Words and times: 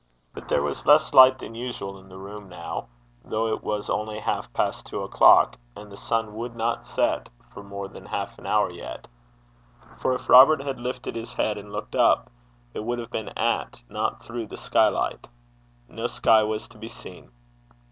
But 0.33 0.47
there 0.47 0.63
was 0.63 0.87
less 0.87 1.13
light 1.13 1.37
than 1.37 1.53
usual 1.53 1.99
in 1.99 2.09
the 2.09 2.17
room 2.17 2.49
now, 2.49 2.87
though 3.23 3.49
it 3.53 3.61
was 3.63 3.87
only 3.87 4.17
half 4.17 4.51
past 4.51 4.87
two 4.87 5.03
o'clock, 5.03 5.57
and 5.75 5.91
the 5.91 5.95
sun 5.95 6.33
would 6.33 6.55
not 6.55 6.87
set 6.87 7.29
for 7.53 7.61
more 7.61 7.87
than 7.87 8.07
half 8.07 8.39
an 8.39 8.47
hour 8.47 8.71
yet; 8.71 9.07
for 9.99 10.15
if 10.15 10.27
Robert 10.27 10.63
had 10.63 10.79
lifted 10.79 11.15
his 11.15 11.33
head 11.35 11.55
and 11.55 11.71
looked 11.71 11.95
up, 11.95 12.31
it 12.73 12.83
would 12.83 12.97
have 12.97 13.11
been 13.11 13.29
at, 13.37 13.83
not 13.89 14.25
through, 14.25 14.47
the 14.47 14.57
skylight. 14.57 15.27
No 15.87 16.07
sky 16.07 16.41
was 16.41 16.67
to 16.69 16.79
be 16.79 16.87
seen. 16.87 17.29